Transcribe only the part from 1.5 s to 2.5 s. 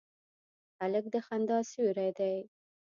سیوری دی.